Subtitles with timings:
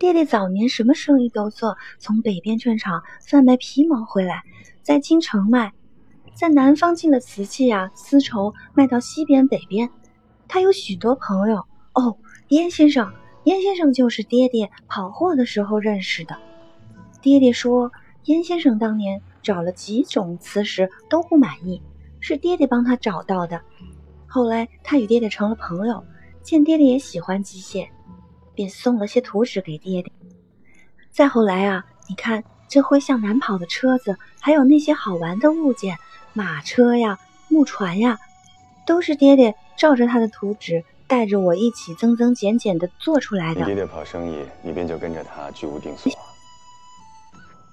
[0.00, 4.42] 爹爹早年什么生意都做，从北边劝厂贩卖皮毛回来，
[4.82, 5.74] 在京城卖，
[6.34, 9.90] 在南方进了瓷器啊、丝绸卖到西边、北边。
[10.48, 12.16] 他有许多朋友哦，
[12.48, 13.12] 燕先生，
[13.44, 16.34] 燕先生就是爹爹跑货的时候认识的。
[17.20, 17.92] 爹爹说，
[18.24, 21.82] 燕先生当年找了几种瓷石都不满意，
[22.20, 23.60] 是爹爹帮他找到的。
[24.26, 26.02] 后来他与爹爹成了朋友，
[26.42, 27.86] 见爹爹也喜欢机械，
[28.60, 30.12] 便送了些图纸给爹爹。
[31.10, 35.96] 再后来啊，你看这会向南跑的车子，还有那些好玩的物件，
[36.34, 38.18] 马车呀、木船呀，
[38.86, 43.60] 都是爹爹照着他的图纸，带着我一起增增减减的做出来的。
[43.60, 46.12] 你爹爹跑生意，你便就跟着他居无定所。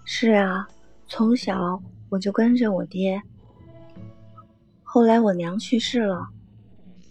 [0.06, 0.70] 是啊，
[1.10, 3.22] 从小我就跟着我爹。
[4.84, 6.30] 后来我娘去世了，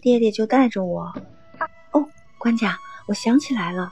[0.01, 1.13] 爹爹就带着我。
[1.91, 2.03] 哦，
[2.39, 2.75] 官家，
[3.07, 3.89] 我想起来了，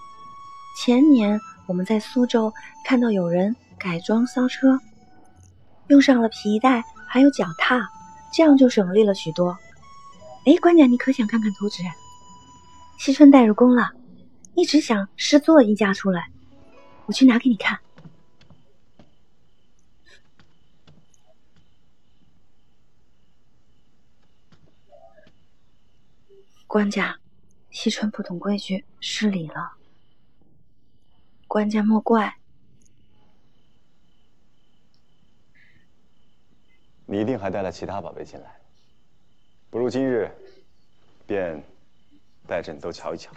[0.77, 4.77] 前年我们在苏州看到有人改装骚车，
[5.87, 7.89] 用上了皮带还有脚踏，
[8.33, 9.57] 这样就省力了许多。
[10.45, 11.81] 哎，官家，你可想看看图纸？
[12.99, 13.93] 惜春带入宫了，
[14.53, 16.29] 一直想试做一架出来，
[17.05, 17.79] 我去拿给你看。
[26.67, 27.17] 官家，
[27.75, 29.73] 惜春不懂规矩，失礼了。
[31.45, 32.37] 官家莫怪。
[37.05, 38.61] 你一定还带了其他宝贝进来，
[39.69, 40.31] 不如今日
[41.27, 41.61] 便
[42.47, 43.29] 带着你都瞧一瞧。